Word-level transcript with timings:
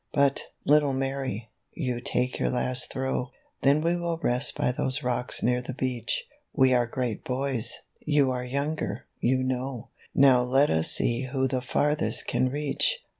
"But, 0.13 0.45
little 0.65 0.93
Mary, 0.93 1.51
you 1.73 2.01
take 2.01 2.39
your 2.39 2.49
last 2.49 2.91
throw, 2.91 3.29
Then 3.61 3.81
we 3.81 3.95
will 3.95 4.17
rest 4.17 4.57
by 4.57 4.71
those 4.71 5.03
rocks 5.03 5.43
near 5.43 5.61
the 5.61 5.75
beach. 5.75 6.23
We 6.53 6.73
are 6.73 6.87
great 6.87 7.21
hoys— 7.27 7.77
you 7.99 8.31
are 8.31 8.43
younger, 8.43 9.05
you 9.19 9.43
know— 9.43 9.89
Now 10.15 10.41
let 10.41 10.71
us 10.71 10.89
see 10.89 11.25
who 11.25 11.47
the 11.47 11.61
farthest 11.61 12.25
can 12.25 12.49
reach 12.49 13.01